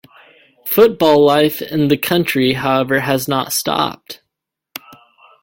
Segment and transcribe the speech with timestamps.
[0.65, 4.19] Football life in the country however has not stopped.